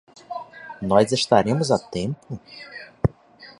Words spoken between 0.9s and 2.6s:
estaremos a tempo?